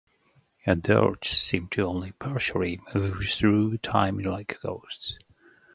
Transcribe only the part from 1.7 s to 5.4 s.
only partially move through time like ghosts.